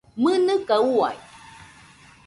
¡Mɨnɨka 0.21 0.75
uai! 0.95 1.17